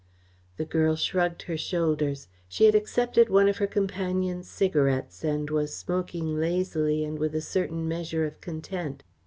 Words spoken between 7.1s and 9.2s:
with a certain measure of content.